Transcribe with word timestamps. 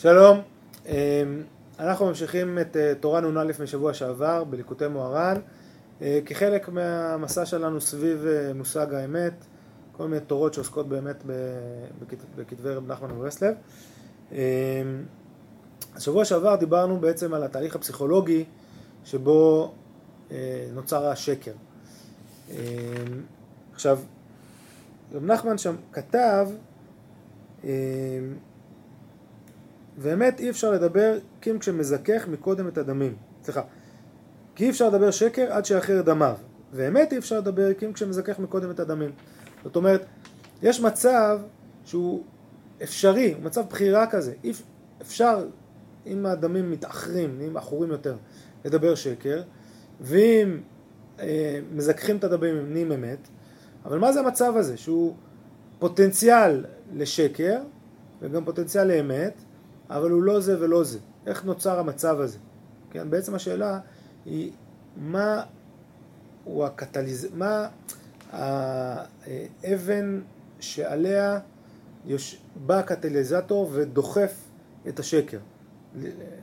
שלום, 0.00 0.40
אמ, 0.86 0.92
אנחנו 1.78 2.06
ממשיכים 2.06 2.58
את 2.58 2.76
אה, 2.76 2.92
תורה 3.00 3.20
נ"א 3.20 3.52
משבוע 3.62 3.94
שעבר 3.94 4.44
בליקוטי 4.44 4.86
מוהר"ן 4.88 5.40
אה, 6.02 6.20
כחלק 6.26 6.68
מהמסע 6.68 7.46
שלנו 7.46 7.80
סביב 7.80 8.26
אה, 8.26 8.54
מושג 8.54 8.94
האמת, 8.94 9.32
כל 9.92 10.08
מיני 10.08 10.20
תורות 10.20 10.54
שעוסקות 10.54 10.88
באמת 10.88 11.24
בכתבי 12.36 12.70
רב 12.70 12.92
נחמן 12.92 13.10
וברסלב. 13.10 13.54
אמ, 14.32 14.38
השבוע 15.94 16.24
שעבר 16.24 16.56
דיברנו 16.56 17.00
בעצם 17.00 17.34
על 17.34 17.42
התהליך 17.42 17.76
הפסיכולוגי 17.76 18.44
שבו 19.04 19.72
נוצר 20.74 21.06
השקר. 21.06 21.52
אמ, 22.50 22.56
עכשיו, 23.72 23.98
רב 25.12 25.24
נחמן 25.24 25.58
שם 25.58 25.76
כתב 25.92 26.48
באמת 30.02 30.40
אי 30.40 30.50
אפשר 30.50 30.70
לדבר 30.70 31.18
קים 31.40 31.58
כשמזכך 31.58 32.28
מקודם 32.28 32.68
את 32.68 32.78
הדמים. 32.78 33.16
סליחה. 33.42 33.62
כי 34.54 34.64
אי 34.64 34.70
אפשר 34.70 34.88
לדבר 34.88 35.10
שקר 35.10 35.52
עד 35.52 35.64
שיאחר 35.64 36.02
דמיו. 36.02 36.36
ואמת 36.72 37.12
אי 37.12 37.18
אפשר 37.18 37.38
לדבר 37.38 37.72
קים 37.72 37.92
כשמזכך 37.92 38.38
מקודם 38.38 38.70
את 38.70 38.80
הדמים. 38.80 39.10
זאת 39.64 39.76
אומרת, 39.76 40.04
יש 40.62 40.80
מצב 40.80 41.40
שהוא 41.84 42.24
אפשרי, 42.82 43.34
הוא 43.34 43.42
מצב 43.44 43.62
בחירה 43.68 44.06
כזה. 44.06 44.32
אפשר, 45.02 45.46
אם 46.06 46.26
הדמים 46.26 46.70
מתאחרים, 46.70 47.38
נהיים 47.38 47.56
עכורים 47.56 47.90
יותר, 47.90 48.16
לדבר 48.64 48.94
שקר, 48.94 49.42
ואם 50.00 50.60
אה, 51.20 51.60
מזככים 51.72 52.16
את 52.16 52.24
הדמים 52.24 52.56
הם 52.56 52.72
נהיים 52.72 52.92
אמת, 52.92 53.28
אבל 53.84 53.98
מה 53.98 54.12
זה 54.12 54.20
המצב 54.20 54.56
הזה? 54.56 54.76
שהוא 54.76 55.14
פוטנציאל 55.78 56.64
לשקר 56.94 57.58
וגם 58.22 58.44
פוטנציאל 58.44 58.88
לאמת, 58.88 59.42
אבל 59.90 60.10
הוא 60.10 60.22
לא 60.22 60.40
זה 60.40 60.60
ולא 60.60 60.84
זה. 60.84 60.98
איך 61.26 61.44
נוצר 61.44 61.78
המצב 61.78 62.20
הזה? 62.20 62.38
כן, 62.90 63.10
בעצם 63.10 63.34
השאלה 63.34 63.80
היא 64.24 64.52
מה 64.96 65.42
הוא 66.44 66.64
הקטליז... 66.64 67.28
מה 67.34 67.68
האבן 68.32 70.20
שעליה 70.60 71.38
יוש... 72.04 72.40
בא 72.66 72.78
הקטליזטור 72.78 73.70
ודוחף 73.72 74.34
את 74.88 74.98
השקר, 74.98 75.38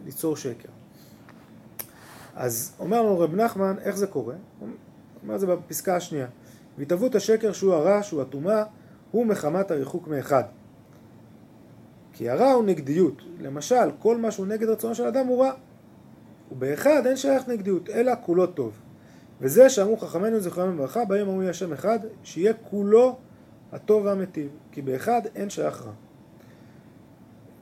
ליצור 0.06 0.38
שקר. 0.38 0.70
אז 2.36 2.72
אומר 2.80 3.02
לנו 3.02 3.20
רב 3.20 3.36
נחמן, 3.36 3.76
איך 3.80 3.96
זה 3.96 4.08
קורה? 4.08 4.36
הוא 4.60 4.70
אומר 5.24 5.36
את 5.36 5.40
זה 5.40 5.48
בפסקה 5.48 5.96
השנייה. 5.96 6.28
והתהוות 6.78 7.16
השקר 7.16 7.52
שהוא 7.54 7.74
הרע, 7.74 8.04
שהוא 8.04 8.22
הטומאה, 8.22 8.64
הוא 9.12 9.26
מחמת 9.26 9.72
הריחוק 9.72 10.08
מאחד. 10.08 10.44
כי 12.18 12.30
הרע 12.30 12.52
הוא 12.52 12.64
נגדיות. 12.64 13.22
למשל, 13.40 13.92
כל 14.00 14.18
מה 14.18 14.32
שהוא 14.32 14.48
נגד 14.48 14.70
רצונו 14.70 14.96
של 14.96 15.04
אדם 15.04 15.28
הוא 15.28 15.44
רע. 15.44 15.52
ובאחד 16.52 17.02
אין 17.06 17.18
שייך 17.18 17.48
נגדיות, 17.48 17.90
אלא 17.90 18.12
כולו 18.22 18.48
טוב. 18.48 18.74
וזה 19.42 19.70
שאמרו 19.70 19.98
חכמינו 19.98 20.40
זכרם 20.40 20.74
לברכה, 20.74 21.06
בהם 21.06 21.30
אמרו 21.30 21.42
השם 21.42 21.74
אחד, 21.74 22.00
שיהיה 22.24 22.54
כולו 22.54 23.18
הטוב 23.72 24.06
והמטיב. 24.06 24.50
כי 24.72 24.82
באחד 24.82 25.22
אין 25.36 25.50
שייך 25.50 25.82
רע. 25.82 25.92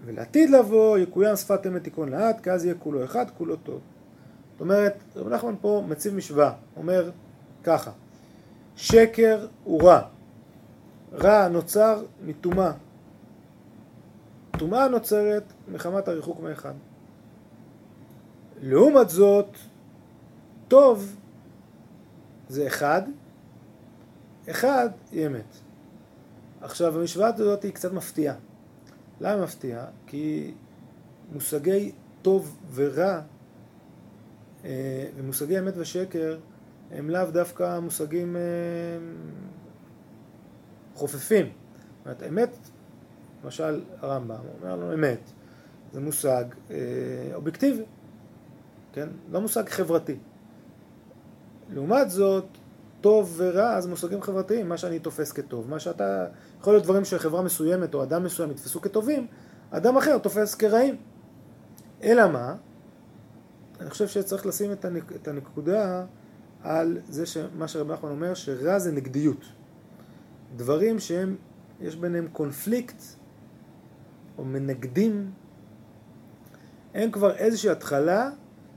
ולעתיד 0.05 0.49
לבוא 0.49 0.97
יקוים 0.97 1.35
שפת 1.35 1.67
אמת 1.67 1.83
תיקון 1.83 2.09
לאט, 2.09 2.43
כי 2.43 2.51
אז 2.51 2.65
יהיה 2.65 2.75
כולו 2.75 3.03
אחד, 3.03 3.25
כולו 3.37 3.55
טוב. 3.55 3.79
זאת 4.51 4.61
אומרת, 4.61 4.93
רב 5.15 5.29
נחמן 5.29 5.55
פה 5.61 5.83
מציב 5.87 6.15
משוואה, 6.15 6.51
אומר 6.77 7.11
ככה, 7.63 7.91
שקר 8.75 9.47
הוא 9.63 9.81
רע, 9.81 10.01
רע 11.13 11.47
נוצר 11.47 12.03
מטומאה, 12.25 12.71
טומאה 14.57 14.87
נוצרת 14.87 15.43
מחמת 15.67 16.07
הריחוק 16.07 16.39
מאחד. 16.39 16.73
לעומת 18.61 19.09
זאת, 19.09 19.47
טוב 20.67 21.15
זה 22.49 22.67
אחד, 22.67 23.01
אחד 24.49 24.89
היא 25.11 25.27
אמת. 25.27 25.55
עכשיו 26.61 26.99
המשוואה 26.99 27.27
הזאת 27.27 27.63
היא 27.63 27.71
קצת 27.71 27.93
מפתיעה. 27.93 28.35
למה 29.21 29.43
מפתיעה? 29.43 29.85
כי 30.07 30.53
מושגי 31.31 31.91
טוב 32.21 32.57
ורע 32.73 33.21
אה, 34.65 35.05
ומושגי 35.15 35.59
אמת 35.59 35.73
ושקר 35.77 36.37
הם 36.91 37.09
לאו 37.09 37.31
דווקא 37.31 37.79
מושגים 37.79 38.35
אה, 38.35 38.41
חופפים. 40.95 41.45
זאת 41.45 42.05
אומרת, 42.05 42.23
אמת 42.23 42.57
למשל 43.43 43.81
הרמב"ם 43.99 44.35
אומר 44.61 44.75
לנו 44.75 44.93
אמת, 44.93 45.19
זה 45.93 45.99
מושג 45.99 46.45
אה, 46.71 46.75
אובייקטיבי, 47.33 47.83
כן? 48.93 49.09
לא 49.31 49.41
מושג 49.41 49.69
חברתי. 49.69 50.17
לעומת 51.69 52.09
זאת, 52.09 52.45
טוב 53.01 53.33
ורע 53.37 53.81
זה 53.81 53.89
מושגים 53.89 54.21
חברתיים, 54.21 54.69
מה 54.69 54.77
שאני 54.77 54.99
תופס 54.99 55.31
כטוב, 55.31 55.69
מה 55.69 55.79
שאתה, 55.79 56.25
יכול 56.59 56.73
להיות 56.73 56.83
דברים 56.83 57.05
שחברה 57.05 57.41
מסוימת 57.41 57.93
או 57.93 58.03
אדם 58.03 58.23
מסוים 58.23 58.51
יתפסו 58.51 58.81
כטובים, 58.81 59.27
אדם 59.71 59.97
אחר 59.97 60.17
תופס 60.17 60.55
כרעים. 60.55 60.97
אלא 62.03 62.31
מה? 62.31 62.55
אני 63.79 63.89
חושב 63.89 64.07
שצריך 64.07 64.45
לשים 64.45 64.71
את, 64.71 64.85
הנק, 64.85 65.11
את 65.11 65.27
הנקודה 65.27 66.05
על 66.61 66.97
זה 67.09 67.25
שמה 67.25 67.67
שרב 67.67 67.91
נחמן 67.91 68.09
אומר, 68.09 68.33
שרע 68.33 68.79
זה 68.79 68.91
נגדיות. 68.91 69.45
דברים 70.55 70.99
שהם, 70.99 71.35
יש 71.81 71.95
ביניהם 71.95 72.27
קונפליקט 72.27 73.03
או 74.37 74.45
מנגדים, 74.45 75.31
הם 76.93 77.11
כבר 77.11 77.35
איזושהי 77.35 77.69
התחלה 77.69 78.29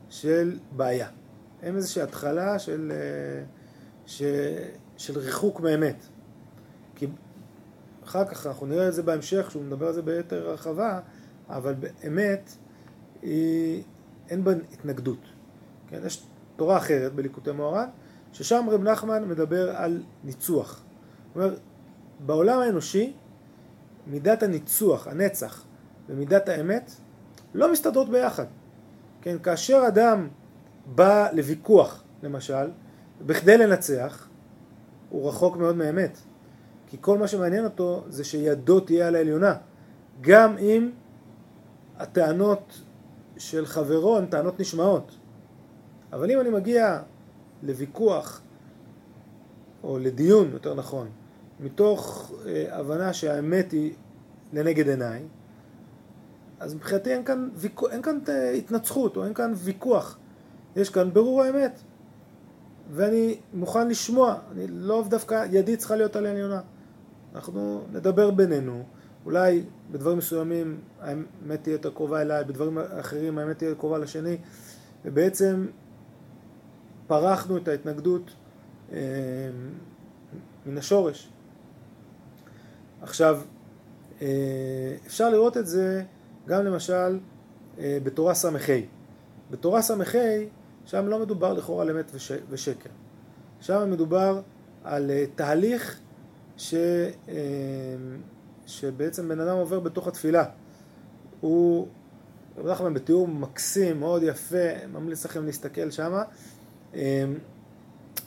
של 0.08 0.58
בעיה. 0.76 1.08
הם 1.62 1.76
איזושהי 1.76 2.02
התחלה 2.02 2.58
של, 2.58 2.92
אה, 2.94 3.44
ש, 4.06 4.22
של 4.96 5.18
ריחוק 5.18 5.60
מאמת. 5.60 6.06
כי 6.94 7.06
אחר 8.04 8.24
כך 8.24 8.46
אנחנו 8.46 8.66
נראה 8.66 8.88
את 8.88 8.94
זה 8.94 9.02
בהמשך, 9.02 9.50
שהוא 9.50 9.62
מדבר 9.62 9.86
על 9.86 9.92
זה 9.92 10.02
ביתר 10.02 10.48
הרחבה, 10.48 11.00
אבל 11.48 11.74
באמת 11.74 12.50
היא, 13.22 13.82
אין 14.28 14.44
בה 14.44 14.52
התנגדות. 14.72 15.20
כן? 15.88 16.00
יש 16.06 16.26
תורה 16.56 16.76
אחרת 16.76 17.14
בליקוטי 17.14 17.52
מוהר"ן, 17.52 17.88
ששם 18.32 18.66
רב 18.70 18.82
נחמן 18.82 19.28
מדבר 19.28 19.76
על 19.76 20.02
ניצוח. 20.24 20.82
הוא 21.32 21.42
אומר, 21.42 21.56
בעולם 22.20 22.58
האנושי 22.58 23.12
מידת 24.06 24.42
הניצוח, 24.42 25.06
הנצח, 25.06 25.64
ומידת 26.08 26.48
האמת 26.48 26.90
לא 27.54 27.72
מסתדרות 27.72 28.08
ביחד. 28.08 28.44
כן, 29.22 29.36
כאשר 29.38 29.84
אדם 29.88 30.28
בא 30.94 31.28
לוויכוח, 31.32 32.02
למשל, 32.22 32.70
בכדי 33.26 33.58
לנצח, 33.58 34.28
הוא 35.10 35.28
רחוק 35.28 35.56
מאוד 35.56 35.76
מהאמת. 35.76 36.18
כי 36.86 36.96
כל 37.00 37.18
מה 37.18 37.28
שמעניין 37.28 37.64
אותו 37.64 38.04
זה 38.08 38.24
שידו 38.24 38.80
תהיה 38.80 39.08
על 39.08 39.14
העליונה. 39.14 39.54
גם 40.20 40.58
אם 40.58 40.90
הטענות 41.96 42.80
של 43.38 43.66
חברו 43.66 44.18
הן 44.18 44.26
טענות 44.26 44.60
נשמעות. 44.60 45.16
אבל 46.12 46.30
אם 46.30 46.40
אני 46.40 46.50
מגיע 46.50 47.00
לוויכוח, 47.62 48.40
או 49.82 49.98
לדיון, 49.98 50.50
יותר 50.52 50.74
נכון, 50.74 51.08
מתוך 51.60 52.32
אה, 52.46 52.78
הבנה 52.78 53.12
שהאמת 53.12 53.72
היא 53.72 53.94
לנגד 54.52 54.88
עיניי, 54.88 55.22
אז 56.60 56.74
מבחינתי 56.74 57.12
אין 57.12 57.24
כאן, 57.24 57.48
ויכוח, 57.54 57.90
אין 57.92 58.02
כאן 58.02 58.18
אה, 58.28 58.50
התנצחות 58.50 59.16
או 59.16 59.24
אין 59.24 59.34
כאן 59.34 59.52
ויכוח, 59.56 60.18
יש 60.76 60.90
כאן 60.90 61.12
ברור 61.12 61.42
האמת. 61.42 61.80
ואני 62.92 63.38
מוכן 63.54 63.88
לשמוע, 63.88 64.34
אני 64.52 64.66
לא 64.68 65.04
דווקא, 65.08 65.46
ידי 65.50 65.76
צריכה 65.76 65.96
להיות 65.96 66.16
על 66.16 66.26
העליונה. 66.26 66.60
אנחנו 67.34 67.82
נדבר 67.92 68.30
בינינו, 68.30 68.82
אולי 69.24 69.64
בדברים 69.90 70.18
מסוימים 70.18 70.80
האמת 71.00 71.62
תהיה 71.62 71.74
יותר 71.74 71.90
קרובה 71.90 72.22
אליי, 72.22 72.44
בדברים 72.44 72.78
אחרים 72.78 73.38
האמת 73.38 73.58
תהיה 73.58 73.74
קרובה 73.74 73.98
לשני, 73.98 74.36
ובעצם 75.04 75.66
פרחנו 77.06 77.56
את 77.56 77.68
ההתנגדות 77.68 78.30
אה, 78.92 78.98
מן 80.66 80.78
השורש. 80.78 81.30
עכשיו, 83.02 83.40
אה, 84.22 84.96
אפשר 85.06 85.30
לראות 85.30 85.56
את 85.56 85.66
זה 85.66 86.02
גם 86.46 86.64
למשל 86.64 87.18
אה, 87.78 87.98
בתורה 88.02 88.34
ס"ה. 88.34 88.50
בתורה 89.50 89.82
ס"ה, 89.82 89.94
שם 90.84 91.06
לא 91.06 91.18
מדובר 91.18 91.52
לכאורה 91.52 91.82
על 91.82 91.90
אמת 91.90 92.10
ושקר. 92.50 92.90
שם 93.60 93.90
מדובר 93.90 94.40
על 94.84 95.10
אה, 95.10 95.24
תהליך 95.34 95.98
ש... 96.56 96.74
שבעצם 98.66 99.28
בן 99.28 99.40
אדם 99.40 99.56
עובר 99.56 99.80
בתוך 99.80 100.08
התפילה. 100.08 100.44
הוא, 101.40 101.88
רב 102.58 102.66
נחמן 102.66 102.94
בתיאור 102.94 103.28
מקסים, 103.28 104.00
מאוד 104.00 104.22
יפה, 104.22 104.86
ממליץ 104.92 105.24
לכם 105.24 105.46
להסתכל 105.46 105.90
שמה. 105.90 106.22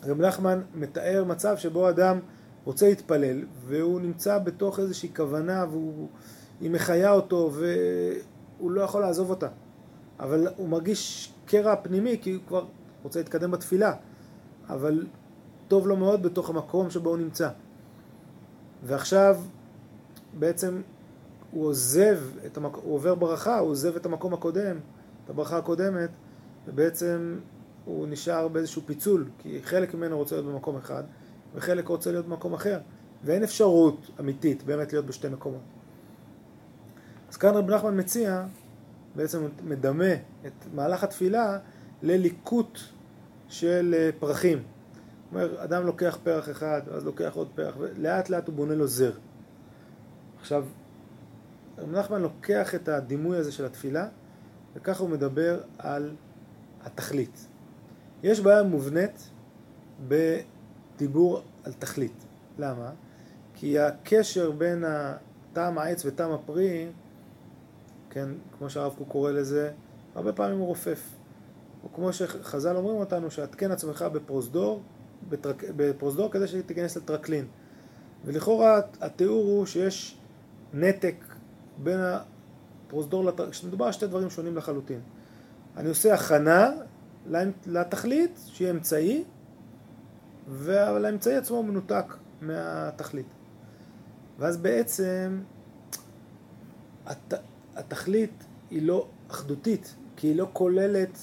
רב 0.03 0.21
נחמן 0.21 0.61
מתאר 0.75 1.23
מצב 1.23 1.57
שבו 1.57 1.89
אדם 1.89 2.19
רוצה 2.63 2.89
להתפלל, 2.89 3.43
והוא 3.65 4.01
נמצא 4.01 4.37
בתוך 4.37 4.79
איזושהי 4.79 5.09
כוונה, 5.15 5.65
והיא 5.69 6.71
מחיה 6.71 7.11
אותו, 7.11 7.51
הוא 8.57 8.71
לא 8.71 8.81
יכול 8.81 9.01
לעזוב 9.01 9.29
אותה. 9.29 9.47
אבל 10.19 10.47
הוא 10.57 10.69
מרגיש 10.69 11.33
קרע 11.45 11.75
פנימי 11.75 12.17
כי 12.21 12.33
הוא 12.33 12.43
כבר 12.47 12.65
רוצה 13.03 13.19
להתקדם 13.19 13.51
בתפילה. 13.51 13.93
אבל 14.69 15.07
טוב 15.67 15.87
לו 15.87 15.95
מאוד 15.95 16.23
בתוך 16.23 16.49
המקום 16.49 16.89
שבו 16.89 17.09
הוא 17.09 17.17
נמצא. 17.17 17.49
ועכשיו 18.83 19.37
בעצם 20.39 20.81
הוא 21.51 21.65
עוזב 21.65 22.19
את 22.45 22.57
המקום, 22.57 22.83
הוא 22.83 22.95
עובר 22.95 23.15
ברכה, 23.15 23.59
הוא 23.59 23.69
עוזב 23.69 23.95
את 23.95 24.05
המקום 24.05 24.33
הקודם, 24.33 24.77
את 25.25 25.29
הברכה 25.29 25.57
הקודמת, 25.57 26.09
ובעצם 26.67 27.39
הוא 27.85 28.07
נשאר 28.07 28.47
באיזשהו 28.47 28.81
פיצול, 28.85 29.29
כי 29.39 29.59
חלק 29.63 29.93
ממנו 29.93 30.17
רוצה 30.17 30.35
להיות 30.35 30.47
במקום 30.47 30.77
אחד, 30.77 31.03
וחלק 31.55 31.87
רוצה 31.87 32.11
להיות 32.11 32.25
במקום 32.25 32.53
אחר, 32.53 32.79
ואין 33.23 33.43
אפשרות 33.43 34.09
אמיתית 34.19 34.63
באמת 34.63 34.93
להיות 34.93 35.05
בשתי 35.05 35.29
מקומות. 35.29 35.61
אז 37.29 37.37
כאן 37.37 37.55
רב 37.55 37.71
נחמן 37.71 37.99
מציע, 37.99 38.45
בעצם 39.15 39.47
מדמה 39.63 40.13
את 40.45 40.65
מהלך 40.73 41.03
התפילה 41.03 41.57
לליקוט 42.03 42.79
של 43.47 43.95
אה, 43.97 44.09
פרחים. 44.19 44.57
זאת 44.57 45.33
אומרת, 45.33 45.59
אדם 45.59 45.85
לוקח 45.85 46.17
פרח 46.23 46.49
אחד, 46.49 46.81
אז 46.91 47.05
לוקח 47.05 47.33
עוד 47.35 47.47
פרח, 47.55 47.75
ולאט 47.79 48.29
לאט 48.29 48.47
הוא 48.47 48.55
בונה 48.55 48.75
לו 48.75 48.87
זר. 48.87 49.11
עכשיו, 50.39 50.65
רב 51.77 51.91
נחמן 51.91 52.21
לוקח 52.21 52.75
את 52.75 52.89
הדימוי 52.89 53.37
הזה 53.37 53.51
של 53.51 53.65
התפילה, 53.65 54.07
וככה 54.75 55.03
הוא 55.03 55.09
מדבר 55.09 55.59
על 55.77 56.11
התכלית. 56.83 57.47
יש 58.23 58.39
בעיה 58.39 58.63
מובנית 58.63 59.29
בדיבור 60.99 61.41
על 61.63 61.73
תכלית. 61.73 62.25
למה? 62.57 62.89
כי 63.53 63.79
הקשר 63.79 64.51
בין 64.51 64.83
טעם 65.53 65.77
העץ 65.77 66.05
וטעם 66.05 66.31
הפרי, 66.31 66.87
כן, 68.09 68.29
כמו 68.57 68.69
שהרב 68.69 68.93
קוק 68.97 69.07
קורא 69.07 69.31
לזה, 69.31 69.71
הרבה 70.15 70.33
פעמים 70.33 70.59
הוא 70.59 70.67
רופף. 70.67 71.01
או 71.83 71.93
כמו 71.93 72.13
שחז"ל 72.13 72.75
אומרים 72.75 72.97
אותנו, 72.97 73.31
שעדכן 73.31 73.71
עצמך 73.71 74.05
בפרוזדור, 74.13 74.81
בטרק, 75.29 75.63
בפרוזדור 75.75 76.31
כדי 76.31 76.47
שתיכנס 76.47 76.97
לטרקלין. 76.97 77.45
ולכאורה 78.25 78.79
התיאור 79.01 79.45
הוא 79.45 79.65
שיש 79.65 80.17
נתק 80.73 81.15
בין 81.83 81.99
הפרוזדור 81.99 83.25
לטרקלין, 83.25 83.51
כשמדובר 83.51 83.85
על 83.85 83.91
שתי 83.91 84.07
דברים 84.07 84.29
שונים 84.29 84.57
לחלוטין. 84.57 84.99
אני 85.77 85.89
עושה 85.89 86.13
הכנה 86.13 86.71
לתכלית, 87.65 88.39
שיהיה 88.47 88.71
אמצעי, 88.71 89.23
אבל 90.49 91.05
האמצעי 91.05 91.35
עצמו 91.35 91.63
מנותק 91.63 92.05
מהתכלית. 92.41 93.25
ואז 94.39 94.57
בעצם 94.57 95.41
הת, 97.05 97.33
התכלית 97.75 98.43
היא 98.69 98.81
לא 98.81 99.07
אחדותית, 99.31 99.95
כי 100.15 100.27
היא 100.27 100.35
לא 100.35 100.49
כוללת 100.53 101.17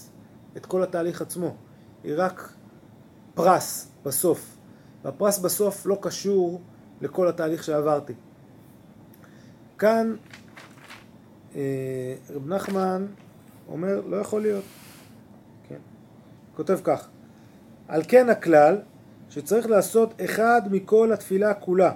את 0.56 0.66
כל 0.66 0.82
התהליך 0.82 1.22
עצמו. 1.22 1.56
היא 2.04 2.14
רק 2.16 2.52
פרס 3.34 3.88
בסוף. 4.04 4.56
והפרס 5.04 5.38
בסוף 5.38 5.86
לא 5.86 5.98
קשור 6.02 6.60
לכל 7.00 7.28
התהליך 7.28 7.64
שעברתי. 7.64 8.12
כאן 9.78 10.16
אה, 11.54 12.14
רב 12.30 12.48
נחמן 12.48 13.06
אומר, 13.68 14.00
לא 14.06 14.16
יכול 14.16 14.42
להיות. 14.42 14.64
כן. 15.68 15.78
כותב 16.56 16.78
כך: 16.84 17.08
על 17.88 18.02
כן 18.08 18.28
הכלל 18.28 18.78
שצריך 19.30 19.70
לעשות 19.70 20.14
אחד 20.24 20.62
מכל 20.70 21.12
התפילה 21.12 21.54
כולה 21.54 21.92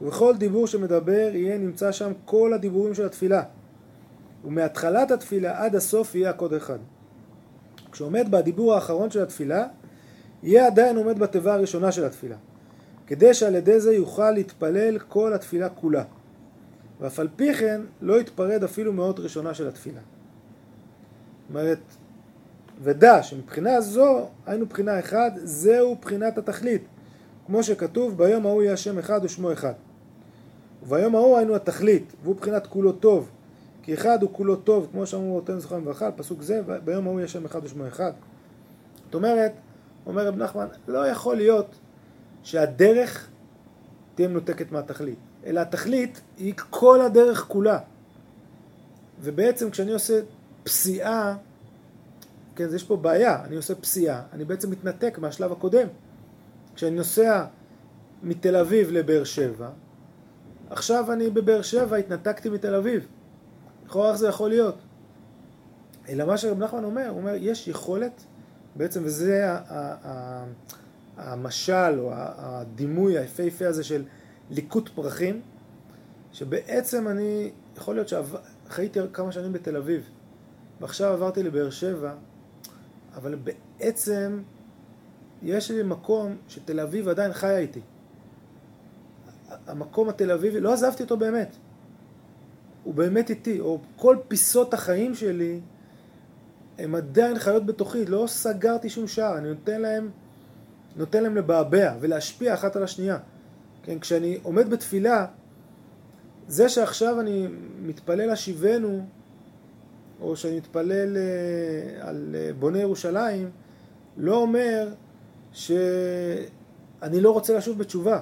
ובכל 0.00 0.36
דיבור 0.36 0.66
שמדבר 0.66 1.30
יהיה 1.34 1.58
נמצא 1.58 1.92
שם 1.92 2.12
כל 2.24 2.52
הדיבורים 2.52 2.94
של 2.94 3.06
התפילה 3.06 3.42
ומהתחלת 4.44 5.10
התפילה 5.10 5.64
עד 5.64 5.74
הסוף 5.76 6.14
יהיה 6.14 6.30
הקוד 6.30 6.54
אחד. 6.54 6.78
כשעומד 7.92 8.26
בדיבור 8.30 8.74
האחרון 8.74 9.10
של 9.10 9.22
התפילה 9.22 9.66
יהיה 10.42 10.66
עדיין 10.66 10.96
עומד 10.96 11.18
בתיבה 11.18 11.54
הראשונה 11.54 11.92
של 11.92 12.04
התפילה 12.04 12.36
כדי 13.06 13.34
שעל 13.34 13.54
ידי 13.54 13.80
זה 13.80 13.94
יוכל 13.94 14.30
להתפלל 14.30 14.98
כל 14.98 15.32
התפילה 15.32 15.68
כולה 15.68 16.04
ואף 17.00 17.18
על 17.18 17.28
פי 17.36 17.54
כן 17.54 17.80
לא 18.00 18.20
יתפרד 18.20 18.64
אפילו 18.64 18.92
מאות 18.92 19.20
ראשונה 19.20 19.54
של 19.54 19.68
התפילה. 19.68 20.00
זאת 20.00 21.50
אומרת, 21.50 21.78
ודע 22.82 23.22
שמבחינה 23.22 23.80
זו, 23.80 24.28
היינו 24.46 24.66
בחינה 24.66 24.98
אחד, 24.98 25.30
זהו 25.36 25.96
בחינת 26.00 26.38
התכלית. 26.38 26.82
כמו 27.46 27.62
שכתוב, 27.62 28.18
ביום 28.18 28.46
ההוא 28.46 28.62
יהיה 28.62 28.72
השם 28.72 28.98
אחד 28.98 29.20
ושמו 29.22 29.52
אחד. 29.52 29.72
וביום 30.82 31.14
ההוא 31.14 31.36
היינו 31.38 31.54
התכלית, 31.54 32.12
והוא 32.22 32.36
בחינת 32.36 32.66
כולו 32.66 32.92
טוב. 32.92 33.30
כי 33.82 33.94
אחד 33.94 34.22
הוא 34.22 34.30
כולו 34.32 34.56
טוב, 34.56 34.88
כמו 34.92 35.06
שאמרו 35.06 35.36
אותנו 35.36 35.60
זכרם 35.60 35.80
לברכה, 35.80 36.12
פסוק 36.12 36.42
זה, 36.42 36.60
ביום 36.84 37.06
ההוא 37.06 37.18
יהיה 37.18 37.24
השם 37.24 37.44
אחד 37.44 37.60
ושמו 37.64 37.88
אחד. 37.88 38.12
זאת 39.04 39.14
אומרת, 39.14 39.52
אומר 40.06 40.26
רב 40.26 40.36
נחמן, 40.36 40.66
לא 40.88 41.06
יכול 41.06 41.36
להיות 41.36 41.66
שהדרך 42.42 43.28
תהיה 44.14 44.28
מנותקת 44.28 44.72
מהתכלית, 44.72 45.18
אלא 45.46 45.60
התכלית 45.60 46.20
היא 46.38 46.54
כל 46.70 47.00
הדרך 47.00 47.44
כולה. 47.48 47.78
ובעצם 49.20 49.70
כשאני 49.70 49.92
עושה 49.92 50.20
פסיעה, 50.64 51.36
כן, 52.56 52.66
יש 52.74 52.84
פה 52.84 52.96
בעיה, 52.96 53.44
אני 53.44 53.56
עושה 53.56 53.74
פסיעה, 53.74 54.22
אני 54.32 54.44
בעצם 54.44 54.70
מתנתק 54.70 55.18
מהשלב 55.18 55.52
הקודם. 55.52 55.86
כשאני 56.74 56.96
נוסע 56.96 57.44
מתל 58.22 58.56
אביב 58.56 58.90
לבאר 58.90 59.24
שבע, 59.24 59.70
עכשיו 60.70 61.12
אני 61.12 61.30
בבאר 61.30 61.62
שבע, 61.62 61.96
התנתקתי 61.96 62.48
מתל 62.48 62.74
אביב. 62.74 63.06
לכאורה 63.86 64.08
איך 64.10 64.16
זה 64.16 64.28
יכול 64.28 64.48
להיות? 64.48 64.76
אלא 66.08 66.26
מה 66.26 66.36
שרב 66.36 66.58
נחמן 66.58 66.84
אומר, 66.84 67.08
הוא 67.08 67.18
אומר, 67.18 67.34
יש 67.34 67.68
יכולת, 67.68 68.24
בעצם, 68.76 69.02
וזה 69.04 69.48
המשל 71.16 71.98
או 71.98 72.10
הדימוי 72.14 73.18
היפהפה 73.18 73.66
הזה 73.66 73.84
של 73.84 74.04
ליקוט 74.50 74.88
פרחים, 74.88 75.40
שבעצם 76.32 77.08
אני, 77.08 77.50
יכול 77.76 77.94
להיות 77.94 78.08
שחייתי 78.08 79.00
כמה 79.12 79.32
שנים 79.32 79.52
בתל 79.52 79.76
אביב, 79.76 80.08
ועכשיו 80.80 81.12
עברתי 81.12 81.42
לבאר 81.42 81.70
שבע, 81.70 82.14
אבל 83.16 83.34
בעצם 83.34 84.42
יש 85.42 85.70
לי 85.70 85.82
מקום 85.82 86.36
שתל 86.48 86.80
אביב 86.80 87.08
עדיין 87.08 87.32
חיה 87.32 87.58
איתי. 87.58 87.80
המקום 89.66 90.08
התל 90.08 90.30
אביבי, 90.30 90.60
לא 90.60 90.72
עזבתי 90.72 91.02
אותו 91.02 91.16
באמת. 91.16 91.56
הוא 92.84 92.94
באמת 92.94 93.30
איתי, 93.30 93.60
או 93.60 93.78
כל 93.96 94.16
פיסות 94.28 94.74
החיים 94.74 95.14
שלי 95.14 95.60
הם 96.78 96.94
עדיין 96.94 97.38
חיות 97.38 97.66
בתוכי, 97.66 98.06
לא 98.06 98.24
סגרתי 98.28 98.88
שום 98.90 99.08
שער, 99.08 99.38
אני 99.38 99.48
נותן 99.48 99.80
להם, 99.80 100.10
נותן 100.96 101.22
להם 101.22 101.36
לבעבע 101.36 101.94
ולהשפיע 102.00 102.54
אחת 102.54 102.76
על 102.76 102.82
השנייה. 102.82 103.18
כן, 103.82 103.98
כשאני 103.98 104.38
עומד 104.42 104.70
בתפילה, 104.70 105.26
זה 106.48 106.68
שעכשיו 106.68 107.20
אני 107.20 107.46
מתפלל 107.82 108.30
השיבנו, 108.30 109.06
או 110.22 110.36
שאני 110.36 110.56
מתפלל 110.56 111.16
אה, 111.16 112.08
על 112.08 112.36
אה, 112.38 112.50
בוני 112.58 112.78
ירושלים, 112.78 113.50
לא 114.16 114.36
אומר 114.36 114.88
שאני 115.52 117.20
לא 117.20 117.30
רוצה 117.30 117.56
לשוב 117.56 117.78
בתשובה. 117.78 118.20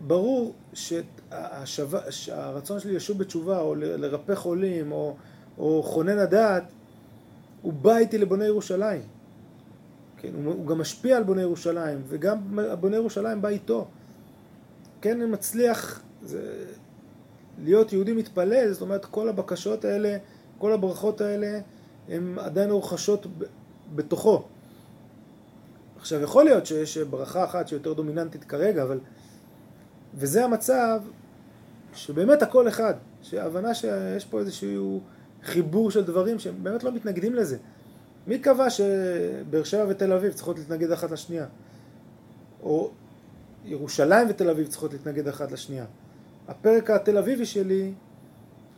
ברור 0.00 0.54
שהרצון 2.10 2.80
שלי 2.80 2.94
לשוב 2.94 3.18
בתשובה, 3.18 3.60
או 3.60 3.74
לרפא 3.74 4.34
חולים, 4.34 4.92
או, 4.92 5.16
או 5.58 5.82
חונן 5.82 6.18
הדעת, 6.18 6.64
הוא 7.62 7.72
בא 7.72 7.96
איתי 7.96 8.18
לבוני 8.18 8.44
ירושלים. 8.44 9.02
כן, 10.16 10.30
הוא, 10.44 10.66
גם 10.66 10.78
משפיע 10.78 11.16
על 11.16 11.22
בוני 11.22 11.42
ירושלים, 11.42 12.02
וגם 12.08 12.38
בוני 12.80 12.96
ירושלים 12.96 13.42
בא 13.42 13.48
איתו. 13.48 13.86
כן, 15.00 15.20
אני 15.20 15.30
מצליח 15.30 16.02
זה, 16.22 16.64
להיות 17.64 17.92
יהודי 17.92 18.12
מתפלל, 18.12 18.72
זאת 18.72 18.82
אומרת, 18.82 19.04
כל 19.04 19.28
הבקשות 19.28 19.84
האלה, 19.84 20.16
כל 20.58 20.72
הברכות 20.72 21.20
האלה, 21.20 21.60
הן 22.08 22.38
עדיין 22.38 22.70
רוכשות 22.70 23.26
בתוכו. 23.94 24.42
עכשיו, 25.98 26.22
יכול 26.22 26.44
להיות 26.44 26.66
שיש 26.66 26.98
ברכה 26.98 27.44
אחת 27.44 27.68
שיותר 27.68 27.92
דומיננטית 27.92 28.44
כרגע, 28.44 28.82
אבל... 28.82 29.00
וזה 30.14 30.44
המצב 30.44 31.00
שבאמת 31.94 32.42
הכל 32.42 32.68
אחד, 32.68 32.94
שההבנה 33.22 33.74
שיש 33.74 34.24
פה 34.24 34.40
איזשהו 34.40 35.00
חיבור 35.42 35.90
של 35.90 36.04
דברים 36.04 36.38
שהם 36.38 36.54
באמת 36.62 36.84
לא 36.84 36.92
מתנגדים 36.92 37.34
לזה. 37.34 37.56
מי 38.26 38.38
קבע 38.38 38.70
שבאר 38.70 39.64
שבע 39.64 39.84
ותל 39.88 40.12
אביב 40.12 40.32
צריכות 40.32 40.58
להתנגד 40.58 40.90
אחת 40.90 41.10
לשנייה? 41.10 41.46
או 42.62 42.90
ירושלים 43.64 44.28
ותל 44.30 44.50
אביב 44.50 44.66
צריכות 44.66 44.92
להתנגד 44.92 45.28
אחת 45.28 45.52
לשנייה. 45.52 45.84
הפרק 46.48 46.90
התל 46.90 47.18
אביבי 47.18 47.46
שלי 47.46 47.92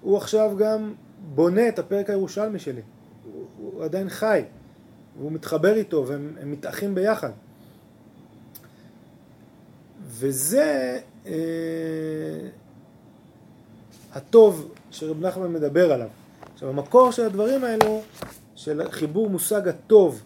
הוא 0.00 0.16
עכשיו 0.16 0.56
גם 0.58 0.94
בונה 1.34 1.68
את 1.68 1.78
הפרק 1.78 2.10
הירושלמי 2.10 2.58
שלי. 2.58 2.80
הוא, 3.24 3.44
הוא 3.58 3.84
עדיין 3.84 4.08
חי. 4.08 4.42
והוא 5.18 5.32
מתחבר 5.32 5.74
איתו 5.74 6.04
והם 6.06 6.36
מתאחים 6.44 6.94
ביחד. 6.94 7.30
וזה 10.02 10.98
אה, 11.26 11.32
הטוב 14.12 14.72
שרב 14.90 15.26
נחמן 15.26 15.52
מדבר 15.52 15.92
עליו. 15.92 16.08
עכשיו 16.54 16.68
המקור 16.68 17.10
של 17.10 17.26
הדברים 17.26 17.64
האלו, 17.64 18.02
של 18.54 18.82
חיבור 18.90 19.30
מושג 19.30 19.68
הטוב 19.68 20.22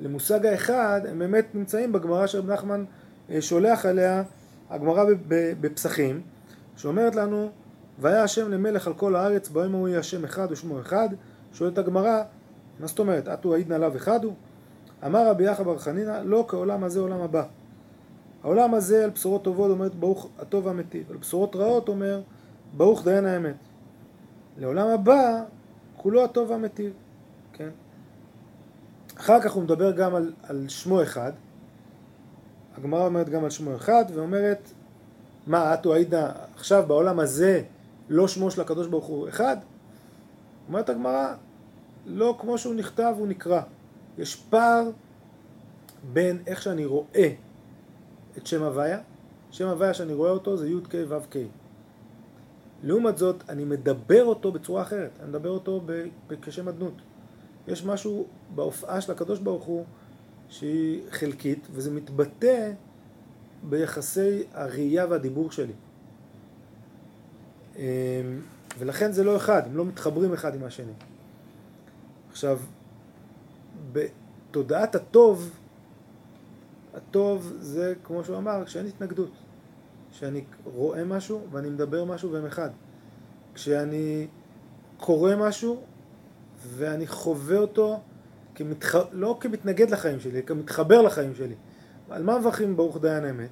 למושג 0.00 0.46
האחד, 0.46 1.00
הם 1.08 1.18
באמת 1.18 1.54
נמצאים 1.54 1.92
בגמרא 1.92 2.26
שרב 2.26 2.50
נחמן 2.50 2.84
אה, 3.30 3.42
שולח 3.42 3.86
עליה, 3.86 4.22
הגמרא 4.70 5.04
בפסחים, 5.60 6.20
שאומרת 6.76 7.14
לנו, 7.14 7.50
והיה 8.02 8.22
השם 8.22 8.50
למלך 8.50 8.86
על 8.86 8.94
כל 8.94 9.16
הארץ, 9.16 9.48
ביום 9.48 9.72
הוא 9.72 9.88
יהיה 9.88 9.98
השם 9.98 10.24
אחד 10.24 10.46
ושמו 10.50 10.80
אחד, 10.80 11.08
שואלת 11.52 11.78
הגמרא, 11.78 12.22
מה 12.80 12.86
זאת 12.86 12.98
אומרת, 12.98 13.28
אתו 13.28 13.54
העידנא 13.54 13.74
לאו 13.74 13.96
אחד 13.96 14.24
הוא? 14.24 14.34
אמר 15.06 15.28
רבי 15.30 15.44
יחא 15.44 15.62
בר 15.62 15.78
חנינא, 15.78 16.20
לא 16.24 16.44
כעולם 16.48 16.84
הזה 16.84 17.00
עולם 17.00 17.20
הבא. 17.20 17.44
העולם 18.42 18.74
הזה 18.74 19.04
על 19.04 19.10
בשורות 19.10 19.44
טובות 19.44 19.70
אומר 19.70 19.88
ברוך 19.88 20.28
הטוב 20.38 20.66
והמיטיב, 20.66 21.10
על 21.10 21.16
בשורות 21.16 21.56
רעות 21.56 21.88
אומר 21.88 22.20
ברוך 22.76 23.04
דיין 23.04 23.26
האמת. 23.26 23.56
לעולם 24.58 24.88
הבא 24.88 25.42
כולו 25.96 26.24
הטוב 26.24 26.50
והמיטיב, 26.50 26.92
כן? 27.52 27.68
אחר 29.18 29.40
כך 29.40 29.52
הוא 29.52 29.62
מדבר 29.62 29.90
גם 29.90 30.14
על, 30.14 30.32
על 30.42 30.68
שמו 30.68 31.02
אחד, 31.02 31.32
הגמרא 32.78 33.06
אומרת 33.06 33.28
גם 33.28 33.44
על 33.44 33.50
שמו 33.50 33.76
אחד 33.76 34.04
ואומרת 34.14 34.70
מה 35.46 35.74
אתו 35.74 35.94
עידא 35.94 36.32
עכשיו 36.56 36.84
בעולם 36.86 37.20
הזה 37.20 37.62
לא 38.08 38.28
שמו 38.28 38.50
של 38.50 38.60
הקדוש 38.60 38.86
ברוך 38.86 39.04
הוא 39.04 39.28
אחד? 39.28 39.56
אומרת 40.68 40.88
הגמרא 40.88 41.34
לא 42.06 42.36
כמו 42.40 42.58
שהוא 42.58 42.74
נכתב 42.74 43.14
הוא 43.18 43.26
נקרא 43.26 43.62
יש 44.18 44.36
פער 44.36 44.90
בין 46.12 46.42
איך 46.46 46.62
שאני 46.62 46.84
רואה 46.84 47.32
את 48.38 48.46
שם 48.46 48.62
הוויה, 48.62 49.00
שם 49.50 49.68
הוויה 49.68 49.94
שאני 49.94 50.12
רואה 50.12 50.30
אותו 50.30 50.56
זה 50.56 50.68
י"ק 50.68 50.94
ו"ק. 51.08 51.36
לעומת 52.82 53.18
זאת, 53.18 53.42
אני 53.48 53.64
מדבר 53.64 54.24
אותו 54.24 54.52
בצורה 54.52 54.82
אחרת, 54.82 55.10
אני 55.20 55.28
מדבר 55.28 55.50
אותו 55.50 55.80
כשם 56.42 56.68
אדנות. 56.68 56.94
יש 57.68 57.84
משהו 57.84 58.26
בהופעה 58.54 59.00
של 59.00 59.12
הקדוש 59.12 59.38
ברוך 59.38 59.64
הוא 59.64 59.84
שהיא 60.48 61.02
חלקית, 61.10 61.68
וזה 61.72 61.90
מתבטא 61.90 62.72
ביחסי 63.68 64.42
הראייה 64.52 65.06
והדיבור 65.06 65.50
שלי. 65.50 65.72
אמ, 67.76 67.82
ולכן 68.78 69.12
זה 69.12 69.24
לא 69.24 69.36
אחד, 69.36 69.62
הם 69.66 69.76
לא 69.76 69.84
מתחברים 69.84 70.32
אחד 70.32 70.54
עם 70.54 70.64
השני. 70.64 70.92
עכשיו, 72.30 72.60
בתודעת 73.92 74.94
הטוב, 74.94 75.50
הטוב 76.94 77.52
זה, 77.60 77.94
כמו 78.04 78.24
שהוא 78.24 78.36
אמר, 78.36 78.64
כשאין 78.64 78.86
התנגדות. 78.86 79.30
כשאני 80.12 80.44
רואה 80.64 81.04
משהו 81.04 81.46
ואני 81.50 81.70
מדבר 81.70 82.04
משהו 82.04 82.32
והם 82.32 82.46
אחד. 82.46 82.70
כשאני 83.54 84.26
קורא 84.98 85.36
משהו 85.36 85.82
ואני 86.76 87.06
חווה 87.06 87.58
אותו 87.58 88.00
כמתח... 88.54 88.94
לא 89.12 89.36
כמתנגד 89.40 89.90
לחיים 89.90 90.20
שלי, 90.20 90.42
כמתחבר 90.42 91.02
לחיים 91.02 91.34
שלי. 91.34 91.54
על 92.10 92.22
מה 92.22 92.38
מברכים 92.38 92.76
ברוך 92.76 92.98
דיין 93.00 93.24
האמת? 93.24 93.50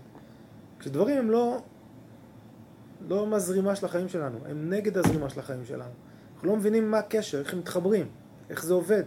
כשדברים 0.78 1.18
הם 1.18 1.30
לא, 1.30 1.58
לא 3.08 3.26
מהזרימה 3.26 3.76
של 3.76 3.86
החיים 3.86 4.08
שלנו, 4.08 4.38
הם 4.46 4.70
נגד 4.70 4.98
הזרימה 4.98 5.30
של 5.30 5.40
החיים 5.40 5.64
שלנו. 5.64 5.92
אנחנו 6.34 6.48
לא 6.48 6.56
מבינים 6.56 6.90
מה 6.90 6.98
הקשר, 6.98 7.38
איך 7.38 7.52
הם 7.52 7.58
מתחברים, 7.58 8.08
איך 8.50 8.64
זה 8.64 8.74
עובד. 8.74 9.02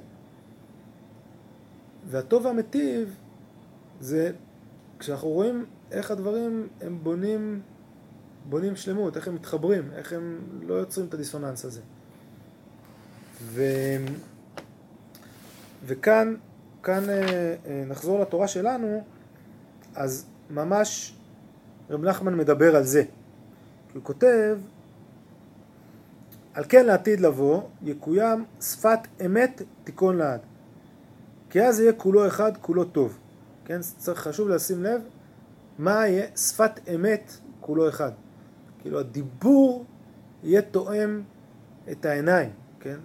והטוב 2.09 2.45
והמטיב 2.45 3.15
זה 3.99 4.31
כשאנחנו 4.99 5.29
רואים 5.29 5.65
איך 5.91 6.11
הדברים 6.11 6.67
הם 6.81 6.99
בונים, 7.03 7.61
בונים 8.49 8.75
שלמות, 8.75 9.17
איך 9.17 9.27
הם 9.27 9.35
מתחברים, 9.35 9.91
איך 9.95 10.13
הם 10.13 10.39
לא 10.61 10.73
יוצרים 10.73 11.07
את 11.07 11.13
הדיסוננס 11.13 11.65
הזה. 11.65 11.81
ו... 13.41 13.63
וכאן 15.85 16.35
כאן 16.83 17.09
אה, 17.09 17.55
אה, 17.65 17.83
נחזור 17.87 18.19
לתורה 18.19 18.47
שלנו, 18.47 19.03
אז 19.95 20.25
ממש 20.49 21.15
רב 21.89 22.05
נחמן 22.05 22.37
מדבר 22.37 22.75
על 22.75 22.83
זה. 22.83 23.03
הוא 23.93 24.03
כותב, 24.03 24.57
על 26.53 26.63
כן 26.69 26.85
לעתיד 26.85 27.19
לבוא, 27.19 27.61
יקוים 27.81 28.45
שפת 28.61 28.99
אמת 29.25 29.61
תיכון 29.83 30.17
לעד. 30.17 30.39
כי 31.49 31.61
אז 31.61 31.79
יהיה 31.79 31.93
כולו 31.93 32.27
אחד, 32.27 32.51
כולו 32.61 32.85
טוב. 32.85 33.17
כן, 33.65 33.79
צריך 33.97 34.19
חשוב 34.19 34.49
לשים 34.49 34.83
לב 34.83 35.01
מה 35.77 36.07
יהיה 36.07 36.27
שפת 36.37 36.89
אמת 36.95 37.31
כולו 37.59 37.89
אחד. 37.89 38.11
כאילו 38.81 38.99
הדיבור 38.99 39.85
יהיה 40.43 40.61
תואם 40.61 41.21
את 41.91 42.05
העיניים, 42.05 42.49
כן? 42.79 42.97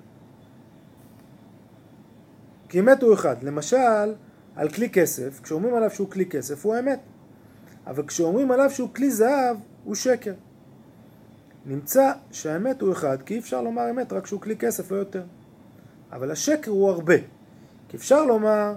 כי 2.69 2.81
אמת 2.81 3.03
הוא 3.03 3.15
אחד. 3.15 3.43
למשל, 3.43 4.15
על 4.57 4.69
כלי 4.69 4.91
כסף, 4.91 5.41
כשאומרים 5.43 5.75
עליו 5.75 5.91
שהוא 5.91 6.11
כלי 6.11 6.27
כסף 6.27 6.65
הוא 6.65 6.75
האמת. 6.75 7.01
אבל 7.87 8.07
כשאומרים 8.07 8.51
עליו 8.51 8.71
שהוא 8.71 8.89
כלי 8.95 9.11
זהב, 9.11 9.57
הוא 9.85 9.95
שקר. 9.95 10.35
נמצא 11.69 12.13
שהאמת 12.31 12.81
הוא 12.81 12.93
אחד, 12.93 13.23
כי 13.23 13.35
אי 13.35 13.39
אפשר 13.39 13.63
לומר 13.63 13.91
אמת 13.91 14.13
רק 14.13 14.27
שהוא 14.27 14.41
כלי 14.41 14.57
כסף, 14.57 14.91
לא 14.91 14.97
יותר. 14.97 15.23
אבל 16.13 16.31
השקר 16.31 16.71
הוא 16.71 16.91
הרבה. 16.91 17.15
כי 17.89 17.97
אפשר 17.97 18.25
לומר 18.25 18.75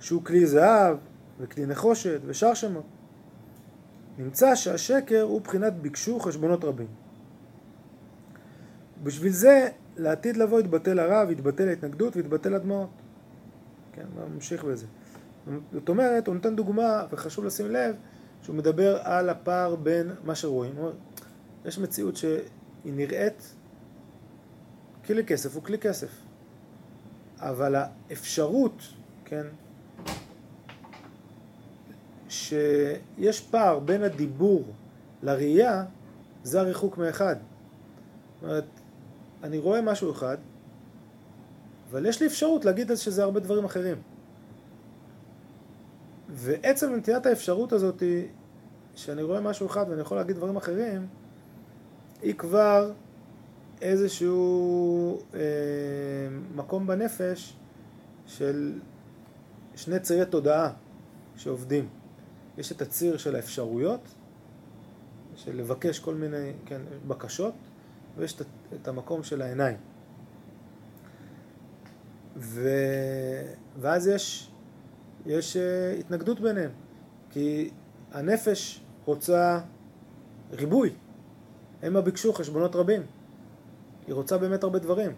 שהוא 0.00 0.24
כלי 0.24 0.46
זהב, 0.46 0.96
וכלי 1.40 1.66
נחושת, 1.66 2.20
ושאר 2.26 2.54
שמות. 2.54 2.84
נמצא 4.18 4.54
שהשקר 4.54 5.22
הוא 5.22 5.40
בחינת 5.40 5.72
ביקשו 5.72 6.20
חשבונות 6.20 6.64
רבים. 6.64 6.86
בשביל 9.02 9.32
זה, 9.32 9.68
לעתיד 9.96 10.36
לבוא 10.36 10.60
יתבטל 10.60 10.98
הרב, 10.98 11.30
יתבטל 11.30 11.68
ההתנגדות 11.68 12.16
ויתבטל 12.16 12.54
הדמעות. 12.54 12.90
כן, 13.92 14.06
ממשיך 14.34 14.64
בזה. 14.64 14.86
זאת 15.72 15.88
אומרת, 15.88 16.26
הוא 16.26 16.34
נותן 16.34 16.56
דוגמה, 16.56 17.06
וחשוב 17.10 17.44
לשים 17.44 17.70
לב, 17.70 17.96
שהוא 18.42 18.56
מדבר 18.56 18.98
על 19.02 19.28
הפער 19.28 19.76
בין 19.76 20.10
מה 20.24 20.34
שרואים. 20.34 20.74
יש 21.68 21.78
מציאות 21.78 22.16
שהיא 22.16 22.42
נראית 22.84 23.54
כלי 25.06 25.24
כסף 25.24 25.54
הוא 25.54 25.62
כלי 25.62 25.78
כסף. 25.78 26.08
אבל 27.38 27.74
האפשרות, 27.74 28.82
כן, 29.24 29.46
שיש 32.28 33.40
פער 33.40 33.78
בין 33.78 34.02
הדיבור 34.02 34.64
לראייה, 35.22 35.84
זה 36.42 36.60
הריחוק 36.60 36.98
מאחד. 36.98 37.36
זאת 37.36 38.42
אומרת, 38.42 38.64
אני 39.42 39.58
רואה 39.58 39.82
משהו 39.82 40.10
אחד, 40.12 40.36
אבל 41.90 42.06
יש 42.06 42.20
לי 42.20 42.26
אפשרות 42.26 42.64
להגיד 42.64 42.94
שזה 42.94 43.22
הרבה 43.22 43.40
דברים 43.40 43.64
אחרים. 43.64 43.96
ועצם 46.28 46.94
נתינת 46.94 47.26
האפשרות 47.26 47.72
הזאת, 47.72 48.02
שאני 48.94 49.22
רואה 49.22 49.40
משהו 49.40 49.66
אחד 49.66 49.84
ואני 49.88 50.00
יכול 50.00 50.16
להגיד 50.16 50.36
דברים 50.36 50.56
אחרים, 50.56 51.06
היא 52.22 52.34
כבר 52.34 52.92
איזשהו 53.80 55.18
אה, 55.34 55.40
מקום 56.54 56.86
בנפש 56.86 57.56
של 58.26 58.78
שני 59.74 60.00
צירי 60.00 60.26
תודעה 60.26 60.72
שעובדים. 61.36 61.88
יש 62.58 62.72
את 62.72 62.82
הציר 62.82 63.16
של 63.16 63.36
האפשרויות, 63.36 64.08
של 65.36 65.56
לבקש 65.56 65.98
כל 65.98 66.14
מיני 66.14 66.52
כן, 66.66 66.80
בקשות, 67.06 67.54
ויש 68.16 68.40
את, 68.40 68.46
את 68.74 68.88
המקום 68.88 69.22
של 69.22 69.42
העיניים. 69.42 69.76
ו... 72.36 72.68
ואז 73.80 74.06
יש, 74.06 74.50
יש 75.26 75.56
uh, 75.56 76.00
התנגדות 76.00 76.40
ביניהם, 76.40 76.70
כי 77.30 77.70
הנפש 78.12 78.80
רוצה 79.04 79.60
ריבוי, 80.52 80.94
המה 81.82 82.00
ביקשו 82.00 82.32
חשבונות 82.32 82.76
רבים, 82.76 83.02
היא 84.06 84.14
רוצה 84.14 84.38
באמת 84.38 84.62
הרבה 84.62 84.78
דברים, 84.78 85.12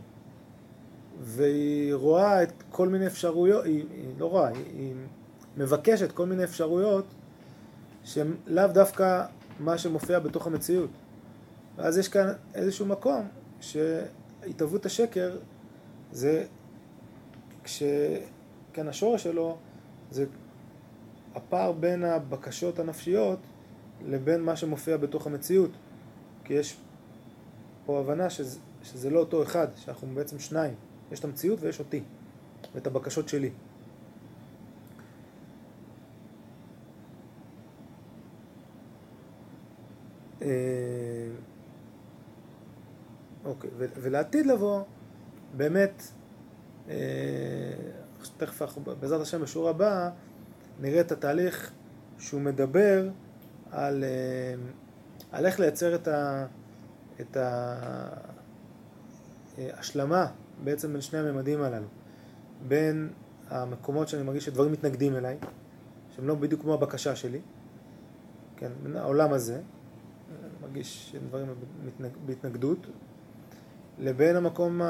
והיא 1.21 1.95
רואה 1.95 2.43
את 2.43 2.53
כל 2.71 2.89
מיני 2.89 3.07
אפשרויות, 3.07 3.65
היא, 3.65 3.85
היא 3.91 4.15
לא 4.19 4.27
רואה, 4.27 4.49
היא, 4.49 4.65
היא 4.67 4.95
מבקשת 5.57 6.13
כל 6.13 6.27
מיני 6.27 6.45
אפשרויות 6.45 7.05
שהם 8.05 8.37
לאו 8.47 8.67
דווקא 8.67 9.25
מה 9.61 9.79
שמופיע 9.79 10.19
בתוך 10.19 10.47
המציאות. 10.47 10.91
ואז 11.77 11.99
יש 11.99 12.09
כאן 12.09 12.33
איזשהו 12.55 12.87
מקום 12.87 13.29
שהתהוות 13.61 14.87
השקר 14.87 15.37
זה 16.13 16.45
כש... 17.65 17.83
כן, 18.73 18.89
השורש 18.89 19.23
שלו 19.23 19.57
זה 20.11 20.25
הפער 21.35 21.73
בין 21.73 22.05
הבקשות 22.05 22.79
הנפשיות 22.79 23.39
לבין 24.07 24.41
מה 24.41 24.57
שמופיע 24.57 24.97
בתוך 24.97 25.27
המציאות. 25.27 25.71
כי 26.51 26.55
יש 26.55 26.77
פה 27.87 28.01
הבנה 28.01 28.31
שזה, 28.31 28.59
שזה 28.83 29.11
לא 29.11 29.21
אותו 29.21 29.43
אחד, 29.43 29.67
שאנחנו 29.77 30.09
בעצם 30.15 30.39
שניים. 30.39 30.75
יש 31.13 31.19
את 31.19 31.25
המציאות 31.25 31.59
ויש 31.63 31.79
אותי, 31.79 32.03
ואת 32.75 32.87
הבקשות 32.87 33.29
שלי. 33.29 33.51
אה, 40.43 40.49
אוקיי, 43.45 43.71
ולעתיד 43.79 44.47
לבוא, 44.47 44.83
באמת, 45.57 46.03
אה, 46.89 46.97
תכף 48.37 48.63
אנחנו, 48.63 48.83
בעזרת 49.01 49.21
השם 49.21 49.43
בשיעור 49.43 49.69
הבא, 49.69 50.11
נראה 50.81 51.01
את 51.01 51.13
התהליך 51.13 51.71
שהוא 52.19 52.41
מדבר 52.41 53.09
על, 53.71 54.05
אה, 54.05 54.55
על 55.33 55.47
איך 55.47 55.61
לייצר 55.61 55.95
את, 57.21 57.37
ההשלמה 59.59 60.27
בעצם 60.65 60.93
בין 60.93 61.01
שני 61.01 61.19
הממדים 61.19 61.63
הללו, 61.63 61.87
בין 62.69 63.11
המקומות 63.49 64.09
שאני 64.09 64.23
מרגיש 64.23 64.45
שדברים 64.45 64.73
מתנגדים 64.73 65.17
אליי, 65.17 65.39
שהם 66.17 66.29
לא 66.29 66.35
בדיוק 66.35 66.61
כמו 66.63 66.75
הבקשה 66.75 67.17
שלי, 67.17 67.41
כן, 68.57 68.71
בין 68.83 68.97
העולם 68.97 69.33
הזה, 69.33 69.61
מרגיש 70.63 71.13
שדברים 71.13 71.47
בהתנגדות, 72.27 72.87
לבין 73.99 74.37
המקום 74.37 74.81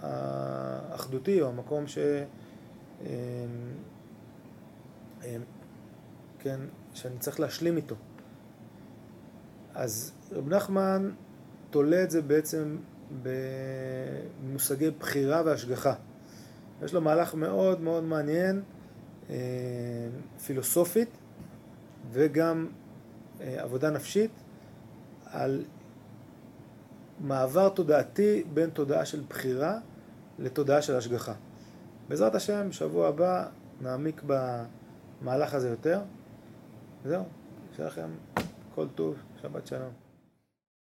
האחדותי, 0.00 1.42
או 1.42 1.48
המקום 1.48 1.86
ש... 1.86 1.98
אמ, 3.02 3.06
אמ, 5.24 5.42
כן, 6.38 6.60
שאני 6.94 7.18
צריך 7.18 7.40
להשלים 7.40 7.76
איתו. 7.76 7.94
אז 9.76 10.12
רב 10.32 10.48
נחמן 10.48 11.10
תולה 11.70 12.02
את 12.02 12.10
זה 12.10 12.22
בעצם 12.22 12.76
במושגי 13.22 14.90
בחירה 14.90 15.42
והשגחה. 15.44 15.94
יש 16.82 16.94
לו 16.94 17.00
מהלך 17.00 17.34
מאוד 17.34 17.80
מאוד 17.80 18.04
מעניין, 18.04 18.62
אה, 19.30 19.36
פילוסופית 20.46 21.08
וגם 22.12 22.68
אה, 23.40 23.62
עבודה 23.62 23.90
נפשית, 23.90 24.30
על 25.24 25.64
מעבר 27.20 27.68
תודעתי 27.68 28.44
בין 28.54 28.70
תודעה 28.70 29.04
של 29.04 29.22
בחירה 29.28 29.78
לתודעה 30.38 30.82
של 30.82 30.96
השגחה. 30.96 31.34
בעזרת 32.08 32.34
השם, 32.34 32.68
בשבוע 32.68 33.08
הבא 33.08 33.48
נעמיק 33.80 34.22
במהלך 34.26 35.54
הזה 35.54 35.68
יותר. 35.68 36.00
וזהו, 37.04 37.24
שיהיה 37.76 37.88
לכם 37.88 38.08
כל 38.74 38.86
טוב, 38.94 39.16
שבת 39.42 39.66
שלום. 39.66 40.05